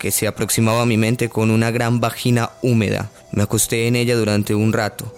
[0.00, 3.10] que se aproximaba a mi mente con una gran vagina húmeda.
[3.30, 5.14] Me acosté en ella durante un rato.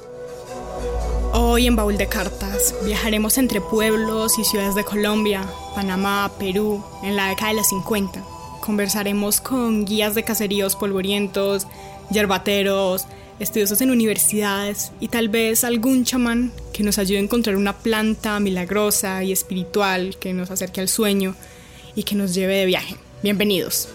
[1.33, 7.17] Hoy en Baúl de Cartas viajaremos entre pueblos y ciudades de Colombia, Panamá, Perú, en
[7.17, 8.23] la década de los 50.
[8.61, 11.67] Conversaremos con guías de caseríos polvorientos,
[12.11, 13.07] yerbateros,
[13.39, 18.39] estudiosos en universidades y tal vez algún chamán que nos ayude a encontrar una planta
[18.41, 21.37] milagrosa y espiritual que nos acerque al sueño
[21.95, 22.97] y que nos lleve de viaje.
[23.23, 23.89] Bienvenidos.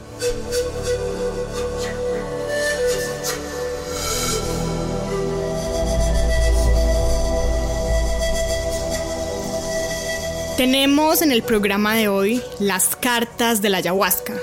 [10.58, 14.34] Tenemos en el programa de hoy Las Cartas de la Ayahuasca,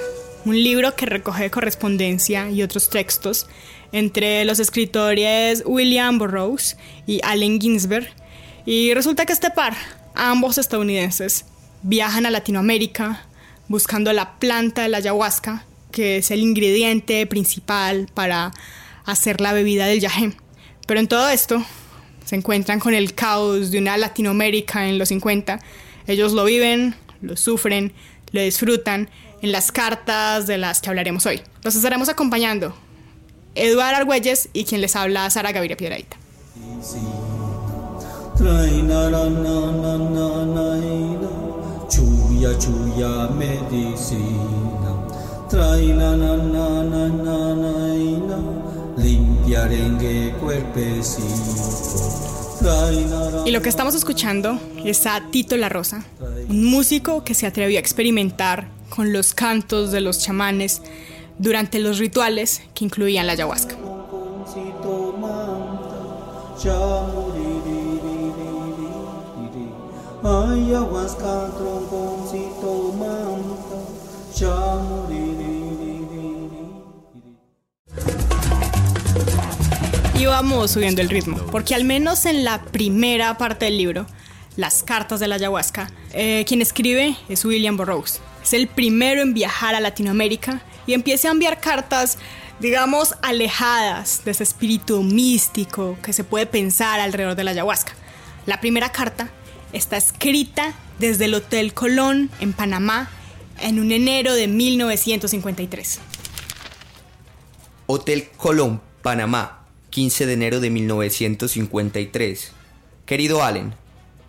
[0.44, 3.48] un libro que recoge correspondencia y otros textos
[3.90, 8.08] entre los escritores William Burroughs y Allen Ginsberg.
[8.64, 9.74] Y resulta que este par,
[10.14, 11.46] ambos estadounidenses,
[11.82, 13.26] viajan a Latinoamérica
[13.68, 18.52] buscando la planta de la ayahuasca, que es el ingrediente principal para
[19.04, 20.32] hacer la bebida del yagé.
[20.86, 21.64] Pero en todo esto
[22.24, 25.60] se encuentran con el caos de una Latinoamérica en los 50.
[26.06, 27.92] Ellos lo viven, lo sufren,
[28.32, 29.08] lo disfrutan
[29.42, 31.40] en las cartas de las que hablaremos hoy.
[31.62, 32.74] Los estaremos acompañando
[33.54, 36.16] Eduardo Argüelles y quien les habla, Sara Gaviria Piedraita.
[53.46, 56.04] Y lo que estamos escuchando es a Tito La Rosa,
[56.48, 60.82] un músico que se atrevió a experimentar con los cantos de los chamanes
[61.38, 63.76] durante los rituales que incluían la ayahuasca.
[80.18, 84.06] Y vamos subiendo el ritmo, porque al menos en la primera parte del libro,
[84.56, 88.20] Las cartas de la ayahuasca, eh, quien escribe es William Burroughs.
[88.42, 92.18] Es el primero en viajar a Latinoamérica y empiece a enviar cartas,
[92.60, 97.92] digamos, alejadas de ese espíritu místico que se puede pensar alrededor de la ayahuasca.
[98.46, 99.30] La primera carta
[99.74, 103.10] está escrita desde el Hotel Colón en Panamá
[103.60, 106.00] en un enero de 1953.
[107.86, 112.52] Hotel Colón, Panamá, 15 de enero de 1953.
[113.04, 113.74] Querido Allen,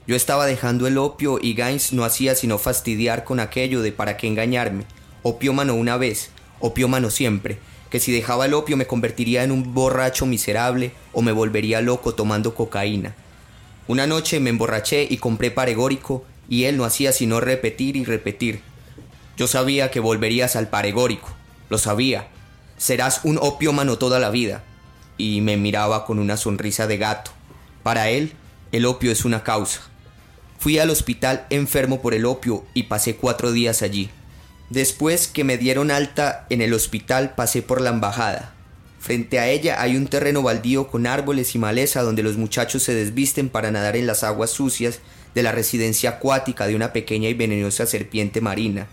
[0.08, 4.18] yo estaba dejando el opio y Gaines no hacía sino fastidiar con aquello de para
[4.18, 4.84] qué engañarme.
[5.24, 10.26] Opiómano una vez, opiómano siempre, que si dejaba el opio me convertiría en un borracho
[10.26, 13.16] miserable o me volvería loco tomando cocaína.
[13.88, 18.62] Una noche me emborraché y compré paregórico y él no hacía sino repetir y repetir.
[19.38, 21.30] Yo sabía que volverías al paregórico,
[21.70, 22.28] lo sabía.
[22.78, 24.64] Serás un opiómano toda la vida.
[25.18, 27.32] Y me miraba con una sonrisa de gato.
[27.84, 28.34] Para él,
[28.72, 29.82] el opio es una causa.
[30.60, 34.10] Fui al hospital enfermo por el opio y pasé cuatro días allí.
[34.70, 38.55] Después que me dieron alta en el hospital pasé por la embajada.
[39.06, 42.96] Frente a ella hay un terreno baldío con árboles y maleza donde los muchachos se
[42.96, 44.98] desvisten para nadar en las aguas sucias
[45.36, 48.88] de la residencia acuática de una pequeña y venenosa serpiente marina.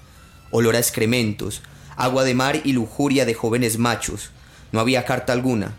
[0.50, 1.62] Olor a excrementos,
[1.96, 4.32] agua de mar y lujuria de jóvenes machos.
[4.70, 5.76] No había carta alguna.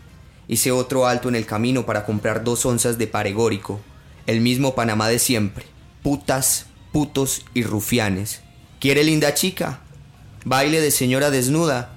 [0.48, 3.80] Hice otro alto en el camino para comprar dos onzas de paregórico.
[4.26, 5.66] El mismo Panamá de siempre.
[6.02, 8.40] Putas, putos y rufianes.
[8.80, 9.78] ¿Quiere linda chica?
[10.44, 11.93] baile de señora desnuda.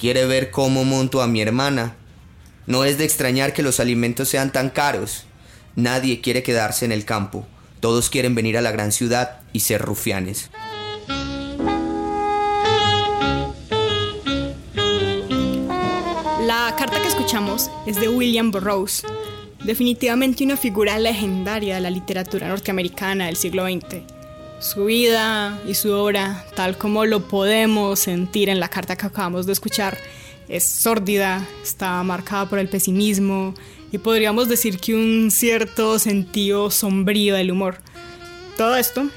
[0.00, 1.94] Quiere ver cómo monto a mi hermana.
[2.66, 5.26] No es de extrañar que los alimentos sean tan caros.
[5.76, 7.46] Nadie quiere quedarse en el campo.
[7.80, 10.48] Todos quieren venir a la gran ciudad y ser rufianes.
[16.46, 19.04] La carta que escuchamos es de William Burroughs,
[19.64, 24.19] definitivamente una figura legendaria de la literatura norteamericana del siglo XX
[24.60, 29.46] su vida y su obra, tal como lo podemos sentir en la carta que acabamos
[29.46, 29.96] de escuchar,
[30.48, 33.54] es sórdida, está marcada por el pesimismo
[33.90, 37.78] y podríamos decir que un cierto sentido sombrío del humor.
[38.56, 39.08] Todo esto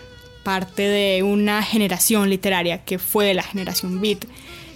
[0.44, 4.26] parte de una generación literaria que fue la generación beat,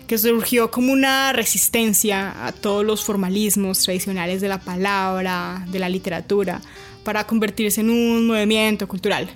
[0.07, 5.89] que surgió como una resistencia a todos los formalismos tradicionales de la palabra, de la
[5.89, 6.61] literatura,
[7.03, 9.29] para convertirse en un movimiento cultural.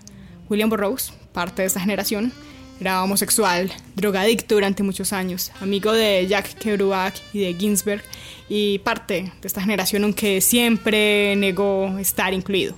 [0.49, 2.31] William Burroughs parte de esta generación,
[2.79, 8.03] era homosexual, drogadicto durante muchos años, amigo de Jack Kerouac y de Ginsberg,
[8.49, 12.75] y parte de esta generación aunque siempre negó estar incluido.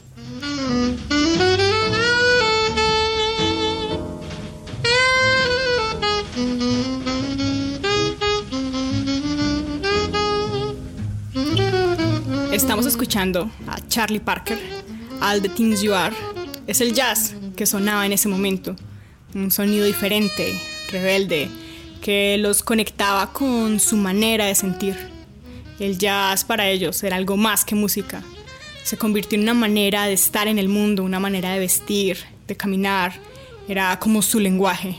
[12.52, 14.60] Estamos escuchando a Charlie Parker,
[15.22, 16.16] All the Things You Are.
[16.68, 18.76] Es el jazz que sonaba en ese momento.
[19.34, 20.60] Un sonido diferente,
[20.92, 21.50] rebelde,
[22.02, 24.96] que los conectaba con su manera de sentir.
[25.80, 28.22] El jazz para ellos era algo más que música.
[28.84, 32.18] Se convirtió en una manera de estar en el mundo, una manera de vestir,
[32.48, 33.14] de caminar.
[33.68, 34.96] Era como su lenguaje.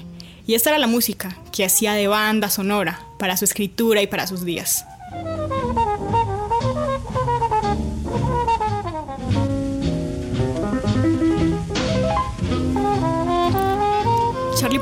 [0.46, 4.26] Y esta era la música que hacía de banda sonora para su escritura y para
[4.26, 4.84] sus días.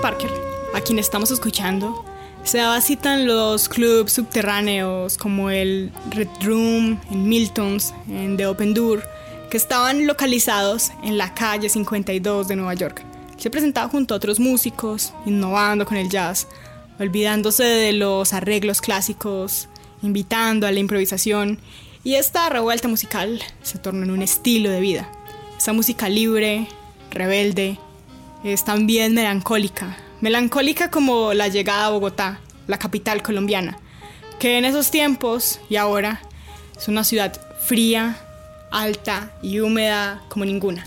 [0.00, 0.30] Parker,
[0.74, 2.04] a quien estamos escuchando,
[2.44, 8.46] se daba cita en los clubs subterráneos como el Red Room, en Milton's, en The
[8.46, 9.02] Open Door,
[9.50, 13.02] que estaban localizados en la calle 52 de Nueva York.
[13.36, 16.48] Se presentaba junto a otros músicos, innovando con el jazz,
[16.98, 19.68] olvidándose de los arreglos clásicos,
[20.02, 21.58] invitando a la improvisación,
[22.04, 25.08] y esta revuelta musical se tornó en un estilo de vida.
[25.56, 26.66] Esta música libre,
[27.10, 27.78] rebelde,
[28.44, 29.96] es también melancólica.
[30.20, 33.78] Melancólica como la llegada a Bogotá, la capital colombiana,
[34.38, 36.20] que en esos tiempos y ahora
[36.76, 38.18] es una ciudad fría,
[38.70, 40.84] alta y húmeda como ninguna.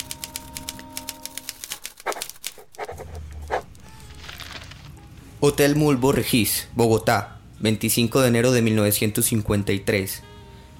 [5.39, 10.23] Hotel Mulbo Regis, Bogotá, 25 de enero de 1953.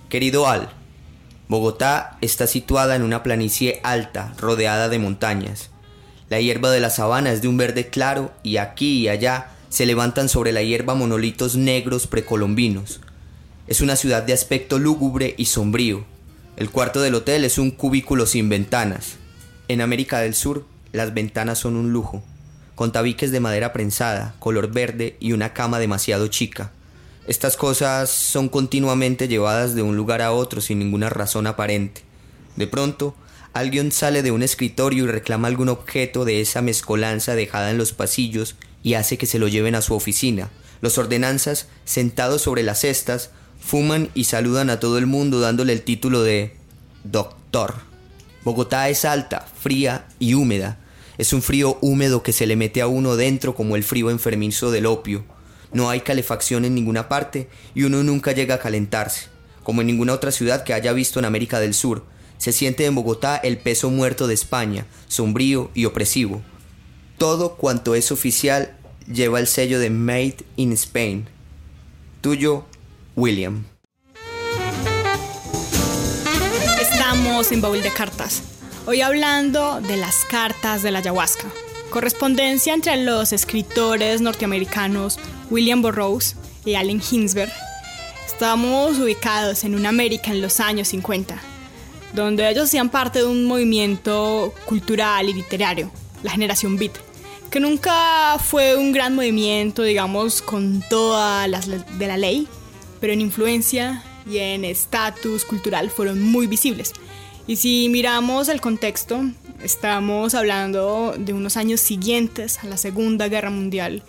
[0.09, 0.69] Querido Al,
[1.47, 5.69] Bogotá está situada en una planicie alta, rodeada de montañas.
[6.29, 9.85] La hierba de la sabana es de un verde claro y aquí y allá se
[9.85, 13.01] levantan sobre la hierba monolitos negros precolombinos.
[13.67, 16.05] Es una ciudad de aspecto lúgubre y sombrío.
[16.57, 19.17] El cuarto del hotel es un cubículo sin ventanas.
[19.67, 22.23] En América del Sur, las ventanas son un lujo,
[22.75, 26.71] con tabiques de madera prensada, color verde y una cama demasiado chica.
[27.27, 32.01] Estas cosas son continuamente llevadas de un lugar a otro sin ninguna razón aparente.
[32.55, 33.15] De pronto,
[33.55, 37.93] Alguien sale de un escritorio y reclama algún objeto de esa mezcolanza dejada en los
[37.93, 40.49] pasillos y hace que se lo lleven a su oficina.
[40.81, 43.29] Los ordenanzas, sentados sobre las cestas,
[43.61, 46.53] fuman y saludan a todo el mundo dándole el título de
[47.05, 47.75] doctor.
[48.43, 50.77] Bogotá es alta, fría y húmeda.
[51.17, 54.69] Es un frío húmedo que se le mete a uno dentro como el frío enfermizo
[54.69, 55.23] del opio.
[55.71, 59.27] No hay calefacción en ninguna parte y uno nunca llega a calentarse,
[59.63, 62.95] como en ninguna otra ciudad que haya visto en América del Sur se siente en
[62.95, 66.41] Bogotá el peso muerto de España, sombrío y opresivo.
[67.17, 68.75] Todo cuanto es oficial
[69.11, 71.27] lleva el sello de Made in Spain.
[72.21, 72.65] Tuyo,
[73.15, 73.65] William.
[76.81, 78.43] Estamos en Baúl de Cartas.
[78.87, 81.47] Hoy hablando de las cartas de la ayahuasca.
[81.89, 85.17] Correspondencia entre los escritores norteamericanos
[85.49, 86.35] William Burroughs
[86.65, 87.51] y Allen Ginsberg.
[88.25, 91.54] Estamos ubicados en una América en los años 50
[92.15, 95.91] donde ellos hacían parte de un movimiento cultural y literario,
[96.23, 96.93] la generación Beat,
[97.51, 102.47] que nunca fue un gran movimiento, digamos, con todas las de la ley,
[103.01, 106.93] pero en influencia y en estatus cultural fueron muy visibles.
[107.47, 109.21] Y si miramos el contexto,
[109.61, 114.03] estamos hablando de unos años siguientes a la Segunda Guerra Mundial,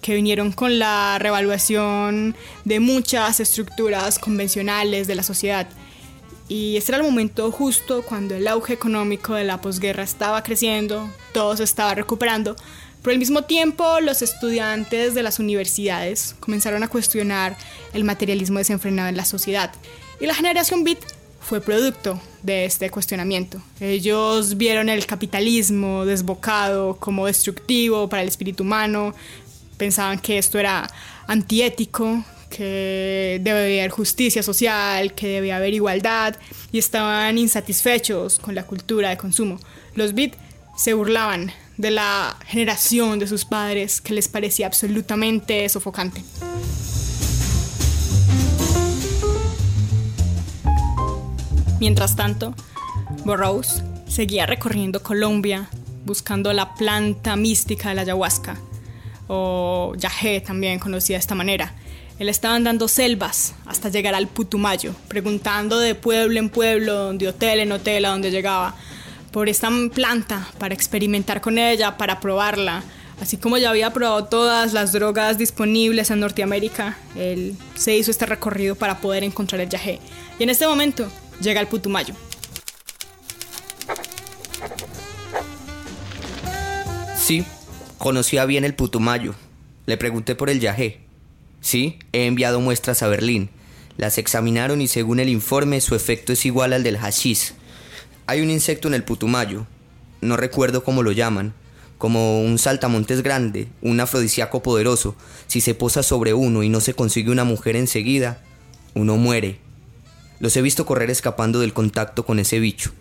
[0.00, 5.68] que vinieron con la revaluación de muchas estructuras convencionales de la sociedad
[6.48, 11.08] y este era el momento justo cuando el auge económico de la posguerra estaba creciendo,
[11.32, 12.56] todo se estaba recuperando,
[13.02, 17.56] pero al mismo tiempo los estudiantes de las universidades comenzaron a cuestionar
[17.92, 19.72] el materialismo desenfrenado en la sociedad.
[20.20, 20.98] Y la generación Beat
[21.40, 23.60] fue producto de este cuestionamiento.
[23.80, 29.14] Ellos vieron el capitalismo desbocado como destructivo para el espíritu humano,
[29.76, 30.90] pensaban que esto era
[31.26, 36.36] antiético, que debe haber justicia social, que debe haber igualdad
[36.72, 39.58] y estaban insatisfechos con la cultura de consumo.
[39.94, 40.34] Los Beat
[40.76, 46.22] se burlaban de la generación de sus padres que les parecía absolutamente sofocante.
[51.80, 52.54] Mientras tanto,
[53.24, 55.68] Burroughs seguía recorriendo Colombia
[56.04, 58.56] buscando la planta mística de la ayahuasca,
[59.28, 61.74] o yagé también conocida de esta manera,
[62.18, 67.60] él estaba andando selvas hasta llegar al Putumayo, preguntando de pueblo en pueblo, de hotel
[67.60, 68.74] en hotel a donde llegaba,
[69.30, 72.82] por esta planta, para experimentar con ella, para probarla.
[73.20, 78.26] Así como ya había probado todas las drogas disponibles en Norteamérica, él se hizo este
[78.26, 80.00] recorrido para poder encontrar el yagé.
[80.38, 81.08] Y en este momento
[81.40, 82.14] llega al Putumayo.
[87.16, 87.44] Sí,
[87.98, 89.34] conocía bien el Putumayo.
[89.86, 91.07] Le pregunté por el yagé.
[91.60, 93.50] Sí, he enviado muestras a Berlín.
[93.96, 97.52] Las examinaron y según el informe su efecto es igual al del hashish.
[98.26, 99.66] Hay un insecto en el Putumayo,
[100.20, 101.54] no recuerdo cómo lo llaman,
[101.98, 105.16] como un saltamontes grande, un afrodisíaco poderoso.
[105.46, 108.40] Si se posa sobre uno y no se consigue una mujer enseguida,
[108.94, 109.58] uno muere.
[110.40, 112.92] Los he visto correr escapando del contacto con ese bicho.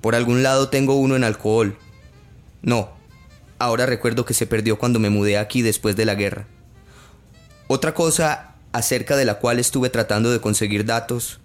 [0.00, 1.76] Por algún lado tengo uno en alcohol.
[2.62, 2.90] No,
[3.58, 6.46] ahora recuerdo que se perdió cuando me mudé aquí después de la guerra.
[7.74, 11.40] Otra cosa acerca de la cual estuve tratando de conseguir datos,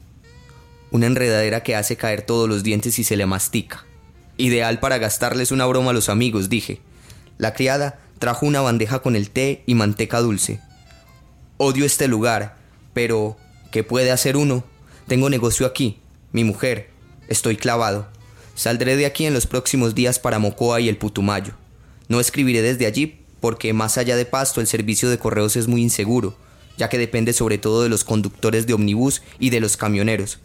[0.91, 3.85] una enredadera que hace caer todos los dientes y se le mastica.
[4.35, 6.81] Ideal para gastarles una broma a los amigos, dije.
[7.37, 10.59] La criada trajo una bandeja con el té y manteca dulce.
[11.55, 12.57] Odio este lugar,
[12.93, 13.37] pero
[13.71, 14.65] ¿qué puede hacer uno?
[15.07, 16.01] Tengo negocio aquí,
[16.33, 16.89] mi mujer,
[17.29, 18.05] estoy clavado.
[18.53, 21.53] Saldré de aquí en los próximos días para Mocoa y el Putumayo.
[22.09, 25.81] No escribiré desde allí porque más allá de Pasto el servicio de correos es muy
[25.81, 26.35] inseguro,
[26.77, 30.39] ya que depende sobre todo de los conductores de omnibus y de los camioneros.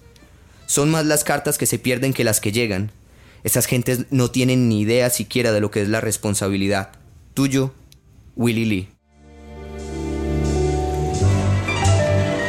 [0.67, 2.93] Son más las cartas que se pierden que las que llegan,
[3.45, 6.91] esas gentes no tienen ni idea siquiera de lo que es la responsabilidad.
[7.35, 7.75] Tuyo,
[8.37, 8.89] Willy Lee.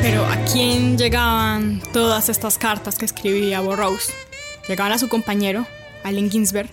[0.01, 4.11] Pero ¿a quién llegaban todas estas cartas que escribía Burroughs?
[4.67, 5.65] Llegaban a su compañero,
[6.03, 6.69] Allen Ginsberg,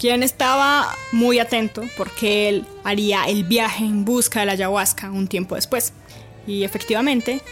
[0.00, 5.28] quien estaba muy atento porque él haría el viaje en busca de la ayahuasca un
[5.28, 5.92] tiempo después.
[6.46, 7.42] Y efectivamente,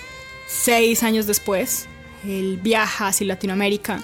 [0.47, 1.87] seis años después,
[2.27, 4.03] él viaja hacia Latinoamérica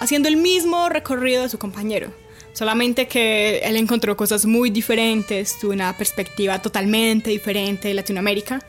[0.00, 2.12] haciendo el mismo recorrido de su compañero.
[2.52, 8.60] Solamente que él encontró cosas muy diferentes, tuvo una perspectiva totalmente diferente de Latinoamérica.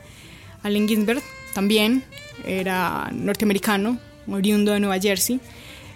[0.62, 1.22] Allen Ginsberg
[1.54, 2.04] también
[2.46, 3.98] era norteamericano,
[4.30, 5.40] oriundo de Nueva Jersey.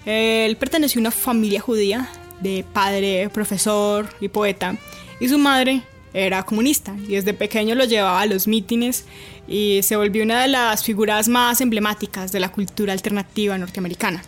[0.06, 2.10] Él perteneció a una familia judía
[2.42, 4.76] de padre, profesor y poeta,
[5.20, 5.82] y su madre
[6.14, 9.06] era comunista y desde pequeño lo llevaba a los mítines
[9.49, 14.22] y se volvió una de las figuras más emblemáticas de la cultura alternativa norteamericana.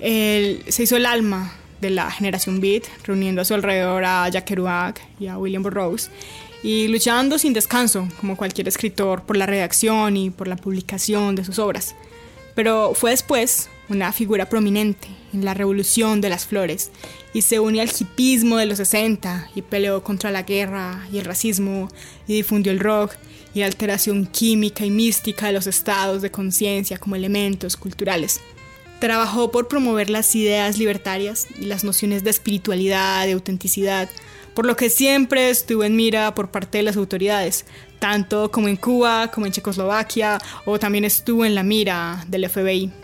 [0.00, 4.44] Él se hizo el alma de la generación Beat, reuniendo a su alrededor a Jack
[4.44, 6.10] Kerouac y a William Burroughs,
[6.62, 11.44] y luchando sin descanso, como cualquier escritor, por la redacción y por la publicación de
[11.44, 11.94] sus obras.
[12.54, 16.90] Pero fue después una figura prominente en la revolución de las flores
[17.32, 21.24] y se unió al hipismo de los 60 y peleó contra la guerra y el
[21.24, 21.88] racismo
[22.26, 23.12] y difundió el rock
[23.52, 28.40] y la alteración química y mística de los estados de conciencia como elementos culturales.
[29.00, 34.08] Trabajó por promover las ideas libertarias y las nociones de espiritualidad, de autenticidad,
[34.54, 37.66] por lo que siempre estuvo en mira por parte de las autoridades,
[37.98, 43.03] tanto como en Cuba, como en Checoslovaquia, o también estuvo en la mira del FBI.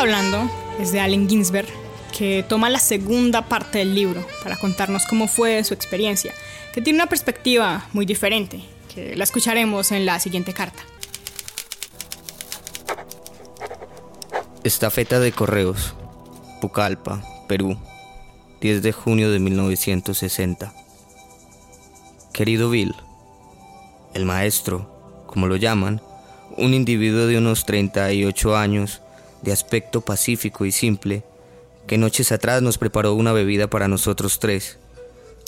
[0.00, 1.68] Hablando es de Allen Ginsberg,
[2.16, 6.32] que toma la segunda parte del libro para contarnos cómo fue su experiencia,
[6.72, 8.62] que tiene una perspectiva muy diferente,
[8.94, 10.82] que la escucharemos en la siguiente carta.
[14.64, 15.94] Estafeta de correos,
[16.62, 17.76] Pucallpa, Perú,
[18.62, 20.72] 10 de junio de 1960.
[22.32, 22.94] Querido Bill,
[24.14, 26.00] el maestro, como lo llaman,
[26.56, 29.02] un individuo de unos 38 años,
[29.42, 31.24] de aspecto pacífico y simple,
[31.86, 34.78] que noches atrás nos preparó una bebida para nosotros tres.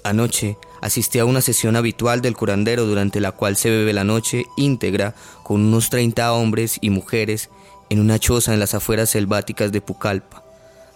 [0.05, 4.45] Anoche asistí a una sesión habitual del curandero durante la cual se bebe la noche
[4.57, 7.51] íntegra con unos 30 hombres y mujeres
[7.89, 10.43] en una choza en las afueras selváticas de Pucallpa,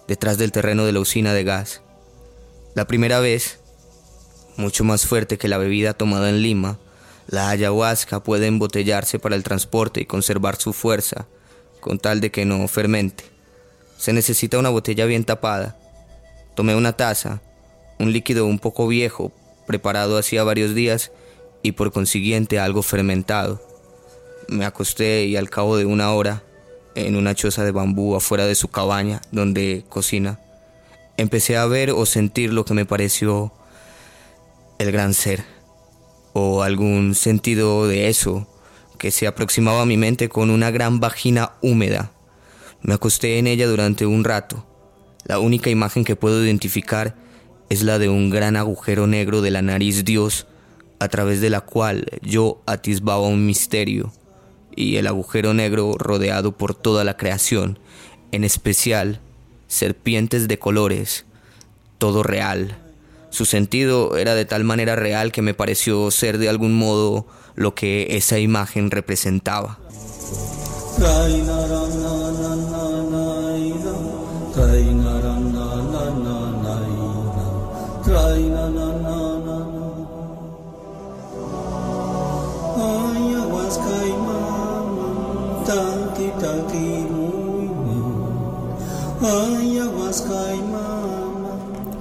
[0.08, 1.82] detrás del terreno de la usina de gas.
[2.74, 3.60] La primera vez,
[4.56, 6.78] mucho más fuerte que la bebida tomada en Lima,
[7.28, 11.26] la ayahuasca puede embotellarse para el transporte y conservar su fuerza,
[11.86, 13.22] con tal de que no fermente.
[13.96, 15.78] Se necesita una botella bien tapada.
[16.56, 17.40] Tomé una taza,
[18.00, 19.30] un líquido un poco viejo,
[19.68, 21.12] preparado hacía varios días
[21.62, 23.62] y por consiguiente algo fermentado.
[24.48, 26.42] Me acosté y al cabo de una hora,
[26.96, 30.40] en una choza de bambú afuera de su cabaña donde cocina,
[31.16, 33.52] empecé a ver o sentir lo que me pareció
[34.80, 35.44] el gran ser,
[36.32, 38.48] o algún sentido de eso
[38.96, 42.12] que se aproximaba a mi mente con una gran vagina húmeda
[42.86, 44.64] me acosté en ella durante un rato.
[45.24, 47.16] La única imagen que puedo identificar
[47.68, 50.46] es la de un gran agujero negro de la nariz Dios,
[51.00, 54.12] a través de la cual yo atisbaba un misterio,
[54.76, 57.80] y el agujero negro rodeado por toda la creación,
[58.30, 59.20] en especial
[59.66, 61.26] serpientes de colores,
[61.98, 62.78] todo real.
[63.30, 67.74] Su sentido era de tal manera real que me pareció ser de algún modo lo
[67.74, 69.78] que esa imagen representaba.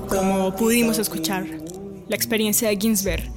[0.07, 1.45] Como pudimos escuchar,
[2.07, 3.34] la experiencia de Ginsberg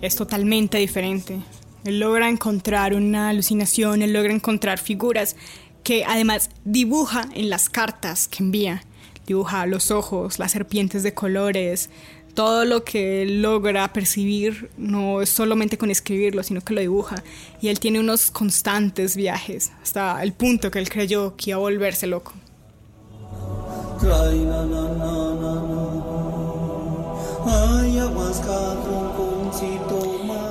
[0.00, 1.40] es totalmente diferente.
[1.84, 5.36] Él logra encontrar una alucinación, él logra encontrar figuras
[5.82, 8.84] que además dibuja en las cartas que envía.
[9.26, 11.88] Dibuja los ojos, las serpientes de colores,
[12.34, 17.22] todo lo que él logra percibir no es solamente con escribirlo, sino que lo dibuja.
[17.60, 21.60] Y él tiene unos constantes viajes hasta el punto que él creyó que iba a
[21.60, 22.32] volverse loco.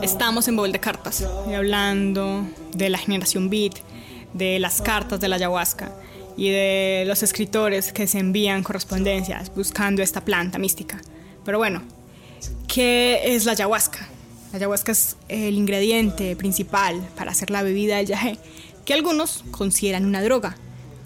[0.02, 3.76] Estamos en Bol de Cartas y hablando de la generación beat,
[4.34, 5.92] de las cartas de la ayahuasca
[6.36, 11.02] y de los escritores que se envían correspondencias buscando esta planta mística.
[11.46, 11.82] Pero bueno,
[12.68, 14.08] ¿qué es la ayahuasca?
[14.52, 18.38] La ayahuasca es el ingrediente principal para hacer la bebida del yagé,
[18.84, 20.58] que algunos consideran una droga,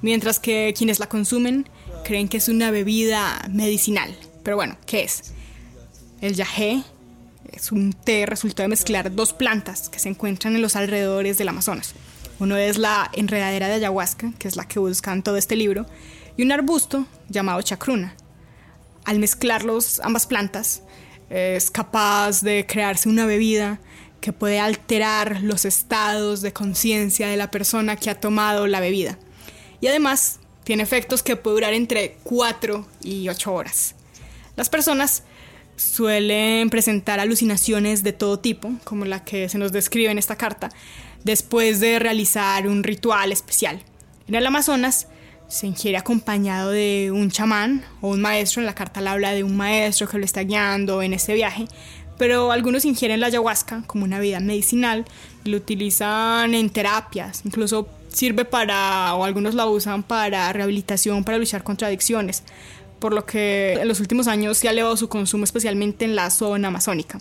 [0.02, 1.70] mientras que quienes la consumen
[2.04, 4.16] creen que es una bebida medicinal.
[4.44, 5.34] Pero bueno, ¿qué es?
[6.22, 6.84] El yagé
[7.54, 11.50] es un té resultado de mezclar dos plantas que se encuentran en los alrededores del
[11.50, 11.94] Amazonas.
[12.40, 15.86] Uno es la enredadera de ayahuasca, que es la que buscan todo este libro,
[16.36, 18.16] y un arbusto llamado chacruna.
[19.06, 20.82] Al mezclarlos ambas plantas,
[21.30, 23.80] es capaz de crearse una bebida
[24.20, 29.18] que puede alterar los estados de conciencia de la persona que ha tomado la bebida.
[29.82, 33.96] Y además tiene efectos que pueden durar entre 4 y 8 horas.
[34.56, 35.24] Las personas
[35.76, 40.70] suelen presentar alucinaciones de todo tipo, como la que se nos describe en esta carta,
[41.24, 43.82] después de realizar un ritual especial.
[44.28, 45.08] En el Amazonas
[45.48, 49.44] se ingiere acompañado de un chamán o un maestro, en la carta le habla de
[49.44, 51.68] un maestro que lo está guiando en este viaje,
[52.18, 55.06] pero algunos ingieren la ayahuasca como una vida medicinal
[55.44, 61.38] y lo utilizan en terapias, incluso sirve para, o algunos la usan para rehabilitación, para
[61.38, 62.44] luchar contra adicciones,
[63.04, 66.30] por lo que en los últimos años se ha elevado su consumo especialmente en la
[66.30, 67.20] zona amazónica.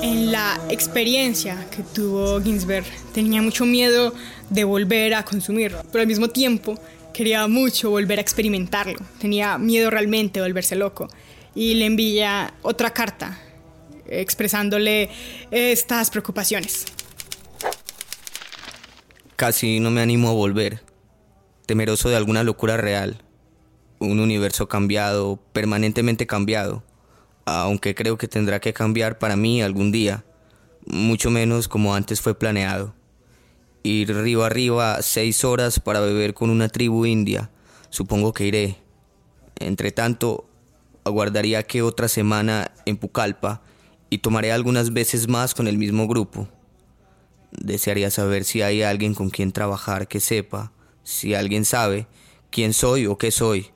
[0.00, 4.14] En la experiencia que tuvo Ginsberg tenía mucho miedo
[4.48, 6.78] de volver a consumir, pero al mismo tiempo
[7.12, 9.00] quería mucho volver a experimentarlo.
[9.18, 11.08] Tenía miedo realmente de volverse loco.
[11.52, 13.40] Y le envía otra carta
[14.06, 15.10] expresándole
[15.50, 16.84] estas preocupaciones.
[19.36, 20.92] Casi no me animo a volver
[21.66, 23.18] temeroso de alguna locura real,
[23.98, 26.82] un universo cambiado, permanentemente cambiado,
[27.44, 30.24] aunque creo que tendrá que cambiar para mí algún día,
[30.86, 32.94] mucho menos como antes fue planeado.
[33.84, 37.50] Ir río arriba seis horas para beber con una tribu india,
[37.90, 38.76] supongo que iré.
[39.58, 40.48] Entre tanto,
[41.04, 43.62] aguardaría que otra semana en Pucallpa
[44.12, 46.46] y tomaré algunas veces más con el mismo grupo.
[47.50, 50.70] Desearía saber si hay alguien con quien trabajar que sepa
[51.02, 52.06] si alguien sabe
[52.50, 53.70] quién soy o qué soy,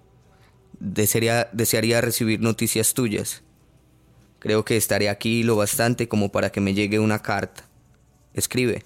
[0.78, 3.44] desearía, desearía recibir noticias tuyas.
[4.38, 7.64] Creo que estaré aquí lo bastante como para que me llegue una carta.
[8.34, 8.84] Escribe.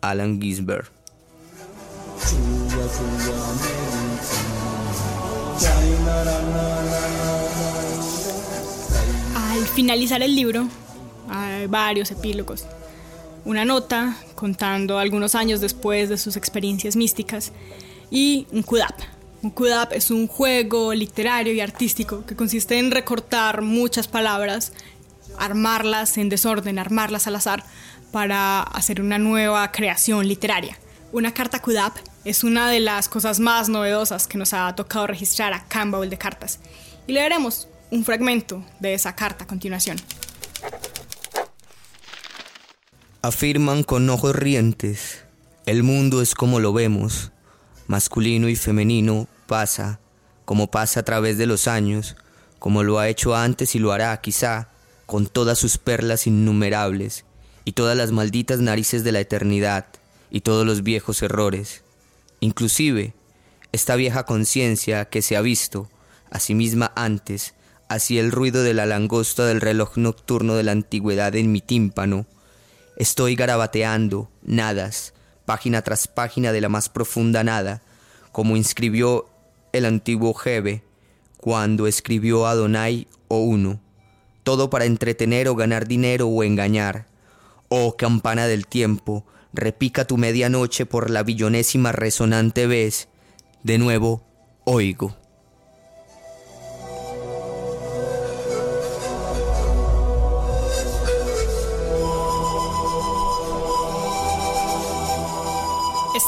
[0.00, 0.88] Alan Gisberg.
[9.78, 10.66] Finalizar el libro,
[11.30, 12.66] hay varios epílogos
[13.44, 17.52] una nota contando algunos años después de sus experiencias místicas
[18.10, 18.96] y un kudap.
[19.40, 24.72] Un kudap es un juego literario y artístico que consiste en recortar muchas palabras,
[25.38, 27.62] armarlas en desorden, armarlas al azar
[28.10, 30.76] para hacer una nueva creación literaria.
[31.12, 35.52] Una carta kudap es una de las cosas más novedosas que nos ha tocado registrar
[35.52, 36.58] a Campbell de Cartas
[37.06, 39.96] y leeremos un fragmento de esa carta a continuación.
[43.22, 45.24] Afirman con ojos rientes,
[45.66, 47.32] el mundo es como lo vemos,
[47.86, 50.00] masculino y femenino pasa,
[50.44, 52.16] como pasa a través de los años,
[52.58, 54.68] como lo ha hecho antes y lo hará quizá,
[55.06, 57.24] con todas sus perlas innumerables,
[57.64, 59.86] y todas las malditas narices de la eternidad,
[60.30, 61.82] y todos los viejos errores,
[62.40, 63.14] inclusive
[63.72, 65.90] esta vieja conciencia que se ha visto
[66.30, 67.54] a sí misma antes,
[67.88, 72.26] así el ruido de la langosta del reloj nocturno de la antigüedad en mi tímpano,
[72.98, 77.80] Estoy garabateando nadas, página tras página de la más profunda nada,
[78.32, 79.28] como inscribió
[79.72, 80.82] el antiguo Jebe
[81.36, 83.80] cuando escribió Adonai o uno,
[84.42, 87.06] todo para entretener o ganar dinero o engañar.
[87.68, 93.06] Oh campana del tiempo, repica tu medianoche por la billonésima resonante vez,
[93.62, 94.26] de nuevo
[94.64, 95.16] oigo.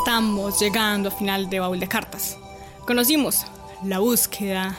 [0.00, 2.38] Estamos llegando a final de Baúl de Cartas.
[2.86, 3.44] Conocimos
[3.84, 4.74] la búsqueda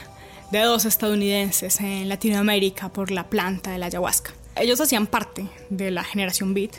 [0.50, 4.32] de dos estadounidenses en Latinoamérica por la planta de la ayahuasca.
[4.56, 6.72] Ellos hacían parte de la generación Beat,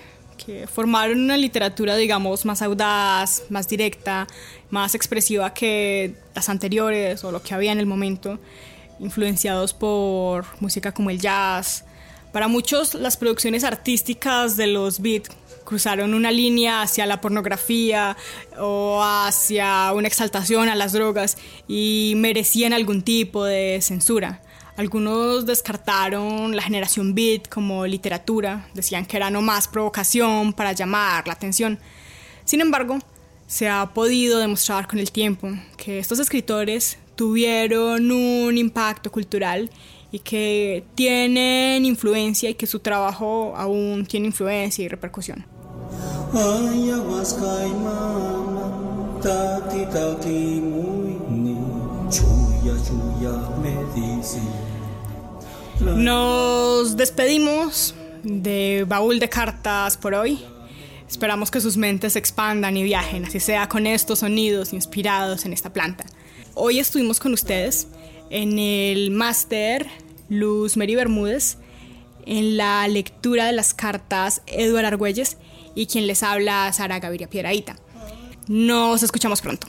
[0.45, 4.27] que formaron una literatura, digamos, más audaz, más directa,
[4.69, 8.39] más expresiva que las anteriores o lo que había en el momento,
[8.99, 11.85] influenciados por música como el jazz.
[12.33, 15.29] Para muchos, las producciones artísticas de los Beat
[15.73, 18.15] cruzaron una línea hacia la pornografía
[18.59, 21.35] o hacia una exaltación a las drogas
[21.67, 24.43] y merecían algún tipo de censura.
[24.77, 31.25] Algunos descartaron la generación beat como literatura, decían que era no más provocación para llamar
[31.25, 31.79] la atención.
[32.45, 32.99] Sin embargo,
[33.47, 39.71] se ha podido demostrar con el tiempo que estos escritores tuvieron un impacto cultural
[40.11, 45.52] y que tienen influencia y que su trabajo aún tiene influencia y repercusión.
[55.95, 57.93] Nos despedimos
[58.23, 60.39] de Baúl de Cartas por hoy.
[61.07, 65.53] Esperamos que sus mentes se expandan y viajen, así sea con estos sonidos inspirados en
[65.53, 66.03] esta planta.
[66.55, 67.87] Hoy estuvimos con ustedes
[68.31, 69.85] en el máster
[70.29, 71.57] Luz Mary Bermúdez,
[72.25, 75.37] en la lectura de las cartas Eduard Argüelles
[75.75, 77.75] y quien les habla Sara Gaviria Piedraíta.
[78.47, 79.67] Nos escuchamos pronto.